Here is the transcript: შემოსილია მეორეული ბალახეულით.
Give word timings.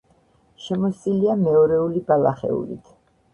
შემოსილია 0.67 1.35
მეორეული 1.41 2.03
ბალახეულით. 2.09 2.91